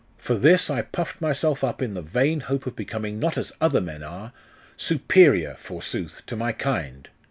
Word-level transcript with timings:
For 0.17 0.33
this 0.33 0.67
I 0.67 0.81
puffed 0.81 1.21
myself 1.21 1.63
up 1.63 1.79
in 1.79 1.93
the 1.93 2.01
vain 2.01 2.39
hope 2.39 2.65
of 2.65 2.75
becoming 2.75 3.19
not 3.19 3.37
as 3.37 3.51
other 3.61 3.79
men 3.81 4.01
are 4.01 4.33
superior, 4.75 5.53
forsooth, 5.59 6.23
to 6.25 6.35
my 6.35 6.53
kind! 6.53 7.07